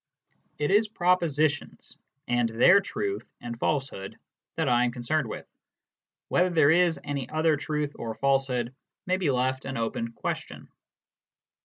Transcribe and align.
It 0.57 0.71
is 0.71 0.87
propositions, 0.87 1.95
and 2.27 2.49
their 2.49 2.79
truth 2.81 3.31
and 3.39 3.59
falsehood, 3.59 4.17
that 4.55 4.67
I 4.67 4.83
am 4.83 4.91
concerned 4.91 5.27
with; 5.29 5.45
whether 6.27 6.49
there 6.49 6.71
is 6.71 6.99
any 7.03 7.29
other 7.29 7.55
truth 7.55 7.91
or 7.93 8.15
falsehood 8.15 8.73
may 9.05 9.17
be 9.17 9.29
left 9.29 9.63
an 9.63 9.77
open 9.77 10.11
question. 10.13 10.69